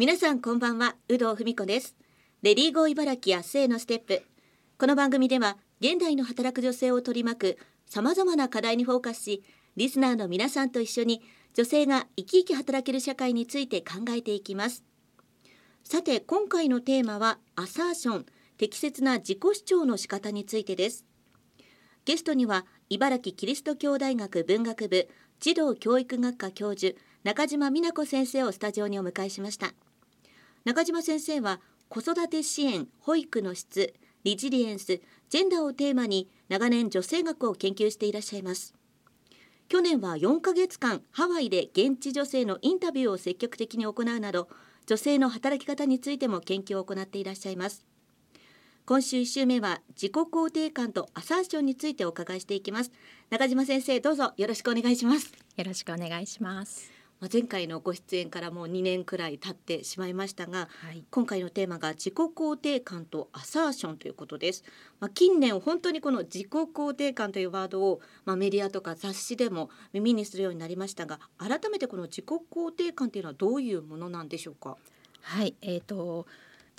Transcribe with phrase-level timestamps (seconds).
[0.00, 1.94] 皆さんこんばんは有働文子です。
[2.40, 4.22] レディーゴー茨城明日へのステップ。
[4.78, 9.44] この番組では現代の働く女性を取り巻く様々な課題にフォーカスし
[9.76, 11.20] リスナーの皆さんと一緒に
[11.52, 14.84] 女性が生き生き働ける社会について考えていきます。
[15.84, 18.26] さて今回のテーマはアサーション
[18.56, 21.04] 適切な自己主張の仕方についてです。
[22.06, 25.10] ゲストには茨城キリスト教大学文学部
[25.40, 29.74] 児童教育学科教授中島美奈子先生をスタジオにお迎えしました。
[30.64, 33.94] 中島先生は子育て支援保育の質
[34.24, 38.74] リジリエンスジェンダーをテーマに長年女性学を研究していらっしゃいます。
[39.68, 44.48] 去年は4ヶ月間ハワイで現地女性のインタビューを積極的に行うなど
[44.86, 47.86] 女性の働き方についても研究を行っていらっしゃいます。
[48.84, 52.90] 今週1週目は自己肯定感とアサーションについてお伺いしていきます。
[53.30, 55.32] 中島先生どうぞよろしくお願いします。
[55.56, 56.99] よろしくお願いします。
[57.20, 64.64] まあ、前回のご出演からもう2年くらい経ってしまいましたが、はい、今回のテーマが自己肯定感とアサーションということです。
[64.98, 74.76] まあ、近年本当にこの自己肯定感というワードを、まあ、メディアとか雑誌でも耳にするようになりましたが改めてこの自己肯定感というのはどういうものなんでしょうか？
[75.20, 76.26] はい、えーと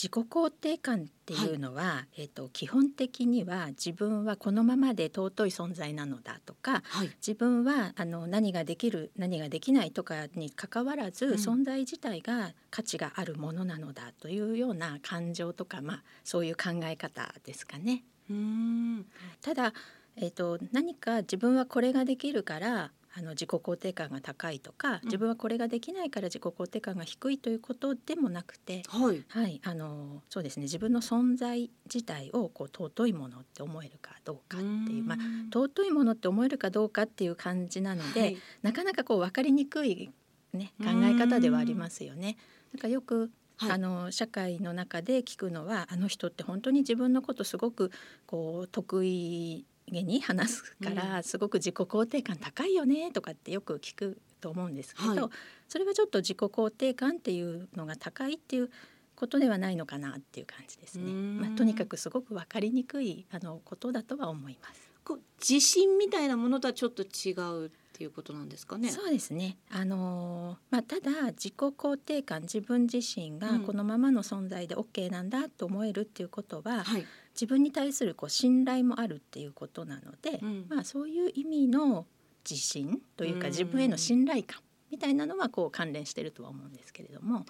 [0.00, 18.02] 自己肯定感っていうのは、はい、えーと、基本的には自分はこのままで尊い存在なのだとか、はい、自分はあの何ができる何ができないとかにかかわらず、うん、存在自体が価値があるものなのだというような感情とか、まあ、そういう考え方ですかね。
[18.30, 19.04] うん。
[19.42, 19.74] ただ、
[20.16, 35.18] えーと何か自分はこれができるからあの自己肯定感が高いとか、自分はこれができないから自己肯定感が低いということでもなくて、はい、はい、あのそうですね自分の存在自体をこう尊いものって思えるかどうかっていうまあ、
[35.52, 40.10] 尊いものって思えるかどうかっていう感じなので、はい、なかなかこう分かりにくい、
[40.52, 42.36] ね、考え方ではありますよね。
[42.72, 47.92] なんかよくはい、あの社会の中で聞くのはあの人って本当に自分のことすごく
[48.26, 55.30] こう得意げに話すから、うん、すごく自己肯定感高いよねとかってよく聞くと思うんですけど、はい、
[55.68, 58.70] それはちょっと自己肯定感っていうのが高いっていう
[59.16, 61.12] ことではないのかなっていう感じですね。
[61.12, 64.90] まあ、とにかくすごく分かりにくいあのことだとは思います。
[65.04, 67.32] こう自信みたいなものとはちょっと違
[67.66, 67.70] う
[68.00, 68.88] っていうことなんですかね。
[68.88, 69.58] そうですね。
[69.68, 82.06] あのまあただ自己肯定感自分自身がこのままの存在で OK なんだと思えるっていうことは、うんはい、自分に対するこう信頼もあるっていうことなので、うん、まあそういう意味の
[82.48, 87.44] 自信というか自分への信頼感みたいなのはこう関連してるとは思うんですけれども。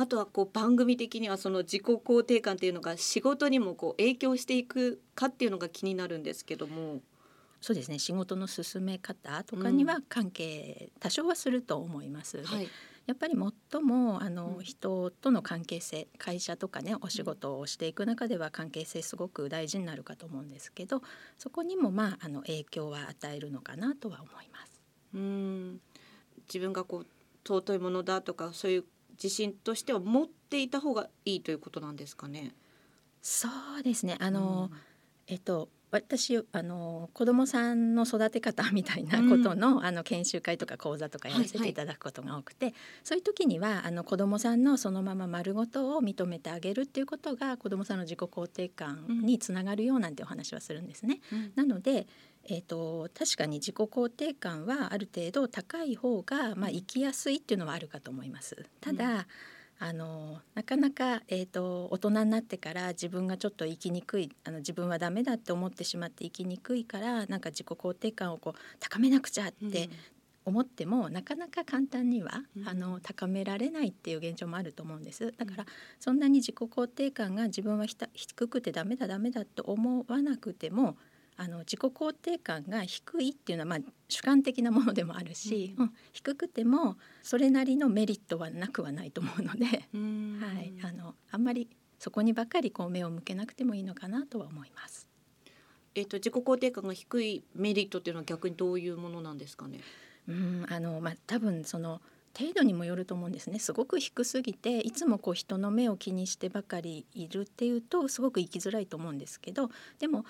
[0.00, 7.02] あとはこう番組的にはその自己肯定感っていうのが仕事にもこう影響していくかっていうのが気になるんですけども。
[7.60, 7.98] そうですね。
[7.98, 12.44] 仕事の進め方とかには関係、多少はすると思います。
[12.44, 12.68] はい、
[13.06, 13.34] やっぱり
[13.72, 21.02] 最もあの、人との関係性会社とかねお仕事をしていく中では関係性すごく大事になるかと思うんですけど
[21.36, 24.80] そこにもまああの影響は与えるのかなとは思います。
[25.14, 25.80] うん。
[26.46, 27.06] 自分がこう
[27.44, 32.54] 尊いものだとかそういう自信としては持っていた方がいいということなんですかね。
[33.20, 33.48] そ
[33.80, 34.16] うですね。
[34.20, 34.78] あの、うん、
[35.26, 51.20] えっと私あの子どもさんの育て方みたいなことのうん、あの研修会とか講座とかやらせていただくことが多くて、はいはい、そういう時にはあの子どもさんのそのまま丸ごとを認めてあげるっていうことが子どもさんの自己肯定感につながるようなんてお話はするんですね。
[51.32, 52.06] うん、なので
[52.50, 58.64] えーと、確かに自己肯定感はある程度高い方が、まあ、生きやすいっていうのはあるかと思います。
[58.80, 59.24] ただ、うん
[59.80, 69.88] あのなかなか、えーと、大人になってから自分がちょっと生きにくいあの自分はダメだって思ってしまって生きにくいからなんか自己肯定感をこう高めなくちゃって
[70.44, 75.32] 思っても、うん、なかなか簡単には、うん、あの高められないっていう現状もあると思うんです。
[75.36, 75.66] だから
[76.00, 80.96] そんなに自己肯定感が自分は低くてダメだダメだと思わなくても
[81.40, 83.78] あの自己肯定感が低いっていうのは、まあ、
[84.08, 91.68] 主観的なものでもあるし、うん、低くてもそれなりのメリットはなくはないと思うので、はい、あのあんまり
[92.00, 95.08] そこにばかりこう目を向けなくてもいいのかなとは思います。
[95.94, 99.80] えっ、と自己肯定感が低いメリットっていうのは逆にどういうものなんですかね？
[100.28, 102.00] うんあのまあ多分その
[102.38, 110.24] 程度にもよると思うんですねすごく低すぎていつもこう人の目を気にしてばかりいるっていうとすごく生きづらいと思うんですけどでも一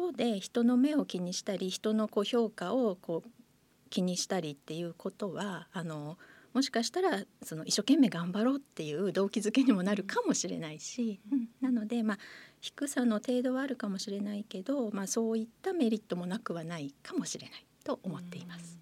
[0.00, 3.30] 方で人の目を気にしたり人のこう評価をこう
[3.90, 6.16] 気にしたりっていうことはあの
[6.52, 12.18] もしかしたらその一生懸命頑張ろうっていう動機づけにもなるかもしれないし、うん、なのでまあ
[12.60, 18.78] 低さの程度はあるかもしれないけど、まあ、そういったメリットもなくはないかもしれないと思っています。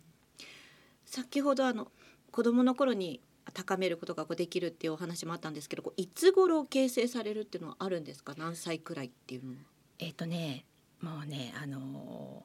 [1.04, 1.90] 先ほどあの
[2.30, 3.20] 子供の頃に
[3.54, 8.34] 高めることができるっていうお話もあったんですけどこういつ頃形成されるっていうのはあるんですか？
[8.36, 9.56] 何歳くらいっていうのは。
[9.98, 10.64] えっ、とね
[11.00, 12.44] もうねあの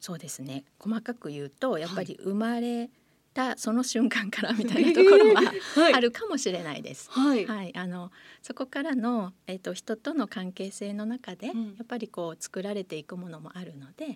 [0.00, 0.64] そうですね。
[0.78, 2.90] 細かく言うとやっぱり生まれ、はい
[3.34, 5.42] たその瞬間からみたいなところは
[5.92, 7.10] あるかもしれないです。
[7.10, 8.12] はい、はい、あの
[8.42, 14.12] そこからのえっ、ー、と人との関係性の中で、うん、やっぱりこう作られていくものもあるので、は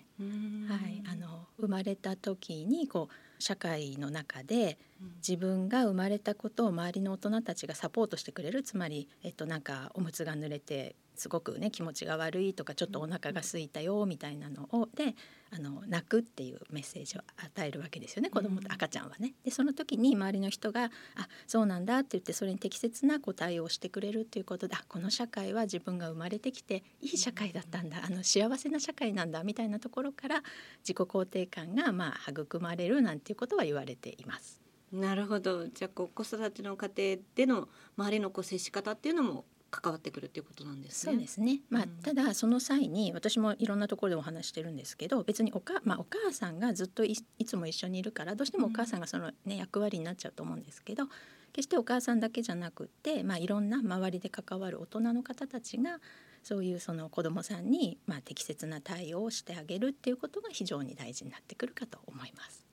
[0.87, 4.77] い、あの生まれた時にこう社会の中で
[5.25, 8.63] 自分が生まれたことを周りの大人たちがサポートしてくれる。
[8.63, 15.15] つまりえっ、ー、となんかおむつが濡れてすごくね気持ちが悪いとかちょっとお腹が空いたよみたいなのをで
[15.51, 19.33] あの泣くっていうメッセージを与えるわけですよね子供と赤ちゃんはね。
[19.43, 30.43] でその時に周りの人が「あそうなんだ」って言ってそれに適切なこう対応をしてくれるっていうことでこの社会は自分が生まれてきていい社会だったんだあの幸せな社会なんだみたいなところから
[30.81, 34.61] 自己肯定感がまあ育まれるなんていうことは言われています。
[34.91, 41.13] なるほどじゃあこう子育ての家庭での周りのこう接し方っていうのも関わってくるっていうことなんですね。
[41.13, 41.59] そうですね。
[41.69, 47.15] まあ、うん、ただその際に私もいろんなところでお話してるんですけど、別におかまあお母さんがずっとい
[47.45, 51.05] つも一緒にいるからどうしてもお母さんがそのね、役割になっちゃうと思うんですけど、
[51.53, 55.99] 決してお母さんだけじゃなくて、まあいろんな周りで関わる大人の方たちが
[56.43, 62.65] そういうその子どもさんにまあ適切な対応をしてあげるっていうことが非常に大事になってくるかと思います。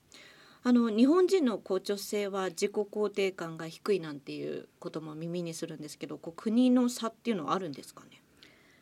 [0.63, 8.21] あの日本人のこう女性は自己肯定感が低いなんていうことも耳にするんですけどこう国の差っていうのはあるんですかね？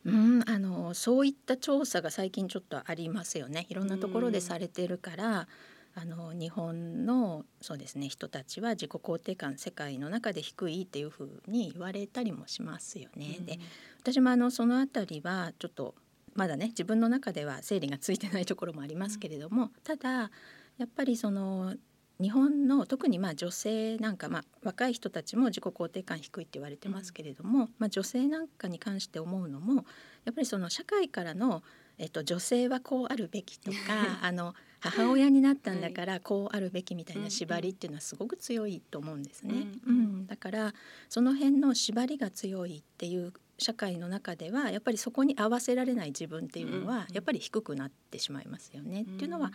[0.06, 3.66] うんあのそういった調査が最近ちょっとありますよね。
[3.68, 5.48] いろんなところでされてるから、
[5.96, 13.38] あの日本のそうですね人たちは自己肯定感世界の中で低いっていうふうに言われたりもしますよね。
[13.40, 13.58] で
[14.00, 15.94] 私もあのそのあたりはちょっと
[16.34, 20.30] まだね自分の中では整理がついてないところもありますけれども、ただ
[20.78, 21.74] やっぱりその
[22.20, 29.84] 日本の特にまあ女性なんか、まあ、若い人たちも自己肯定感低いって言われてますけれども、まあ、女性なんかに関して思うのも
[30.24, 31.62] やっぱりその社会からの、
[31.98, 33.76] えっと、女性はこうあるべきとか
[34.22, 34.54] あの
[34.90, 39.68] 母親になったんだからこうあるべきみたいな縛りっていうのはすごく強いと思うんですね。
[39.86, 40.74] うん、だから
[41.08, 49.02] その辺の縛りが強いっていう社会の中ではやっぱりそこに合わせられない自分っていうのはやっぱり低くなってしまいますよね。
[49.02, 49.52] っていうのは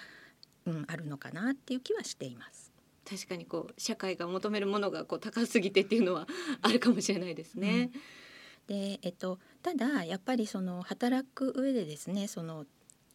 [0.65, 2.71] うん、あるのかなっていう気はしています。
[3.09, 6.27] 確かにこう社会が求めるものがこう高すぎてっていうのは
[6.61, 7.89] あるかもしれないですね。
[8.69, 12.65] うん、で、えっと、ただやっぱりその働く上でですねその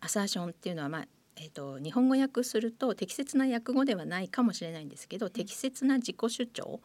[0.01, 6.81] アサーションっていうのは、まあえっと、日本語訳すると適切な訳語ではないかもしれないんですけど、うん、適切な自己主張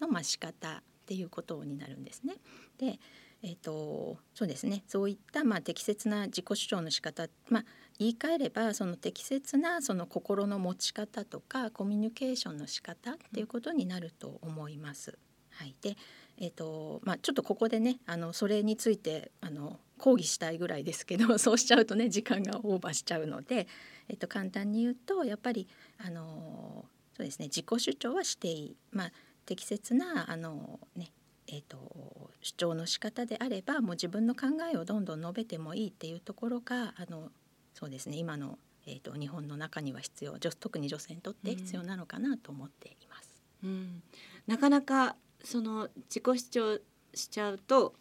[0.00, 2.36] のまあ仕方っていうことになるんですね。
[2.78, 2.98] で
[3.42, 7.64] えーと、そうですねそういったまあ適切な自己主張の仕方、まあ、
[7.98, 15.16] 言い換えればその適切なその心の持ち方とかコミュニケーションの仕方っていうことになると思います。
[15.52, 15.96] はい、で、
[16.38, 23.68] えーとまあ、ちょっとここでねあのそれについてあの講義したいぐらいですけど そうしちゃうとね時間がオーバーしちゃうので、
[24.08, 25.68] えー、と簡単に言うとやっぱり
[25.98, 29.12] あのそうですね自己主張はしていい、まあ、
[29.44, 31.12] 適切なあの、ね、
[31.48, 37.32] えーと、主張の仕方であればもう自分の考えをどんどん述べてもいいっていうところがあの
[37.74, 43.42] そうですね今の、えーと、日本の中には必要特に女性にとって必要なのかなと思っています。
[43.64, 44.02] うん、うん、
[44.46, 46.80] なかなかその自己主張
[47.14, 47.94] しちゃうと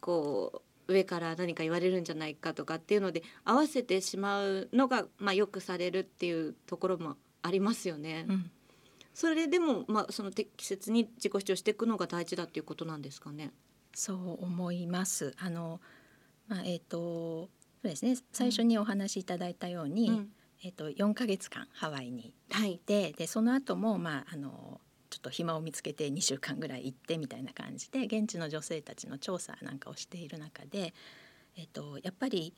[0.00, 8.26] こう上から何か言われるんじゃないかとかっていうので合わせてしまうのが、まあ、よくされるっていうところもありますよね。
[8.28, 8.50] うん
[9.18, 13.50] それでも、まあ、その適切に自己主張していくのが大事だっていうことなんですかね。
[13.92, 15.34] そう思います。
[15.38, 15.80] あの、
[16.46, 17.50] まあ、えっ、ー、と、そ
[17.82, 18.16] うですね。
[18.32, 20.28] 最初にお話しいただいたように、うん、
[20.62, 24.80] えっ、ー、と、4ヶ月間ハワイに行って、はい、で、その後も、まあ、あの。
[25.10, 30.94] ちょっと暇を見つけて2週間ぐらい行ってみたいな感じで現地の女性たちの調査なんかをしている中で、
[31.56, 32.54] えっと、やっぱり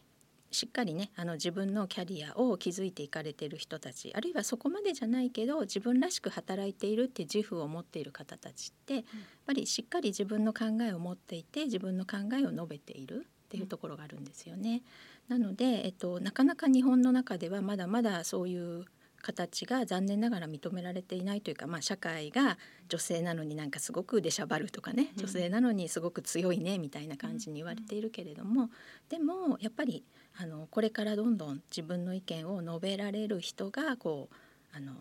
[0.50, 9.04] しっかりねあの自分のキャリアを築いていかれている人たちあるいはそこまでじゃないけど自分らしく働いているって自負を持っている方たちって、やっ
[9.46, 14.82] ぱりしっかり自分の考えを持っていて自分の考えを述べているっていうところがあるんですよね。
[15.28, 18.84] なので、えっと、なかなか日本の中ではまだまだそういう
[19.20, 22.58] 形が残念ながら認められていないというか、まあ、社会が
[22.88, 28.70] 女性なのになんかすごく出しゃばるとかね女性なのにすごく強いねみたいな感じに言われているけれども
[29.08, 30.04] でもやっぱり
[30.38, 34.92] あのこれからどんどん自分の意見を述べられる人がこうあの、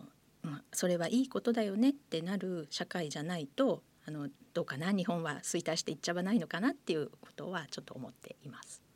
[0.42, 8.89] まあ、それはいいことだよねってなる社会じゃないとあのどうかな日本は衰退していっちゃわないのかなっていうことはちょっと思っています。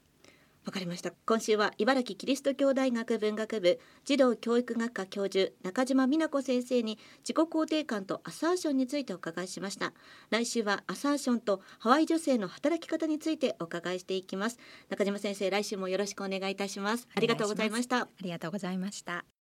[0.65, 1.13] わかりました。
[1.27, 9.93] 今週は茨城キリスト教大学文学部児童教育学科教授中島美奈子先生に自己肯定感とアサーションについてお伺いしました。
[10.31, 14.59] 来週はアサーションとハワイ女性の働き方についてお伺いしていきます。
[14.89, 17.09] 中島先生来週もよろしくお願いいたします。
[17.15, 18.03] ありがとうございました。
[18.03, 19.35] ありがとうございました。